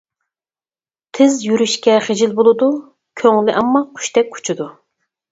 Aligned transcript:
تىز 1.17 1.35
يۈرۈشكە 1.47 1.97
خىجىل 2.05 2.33
بولىدۇ 2.39 2.69
كۆڭلى 3.21 3.55
ئەمما 3.59 3.83
قۇشتەك 3.99 4.33
ئۇچىدۇ. 4.39 4.67